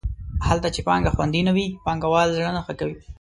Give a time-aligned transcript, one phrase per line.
[0.47, 2.97] هلته چې پانګه خوندي نه وي پانګوال زړه نه ښه کوي.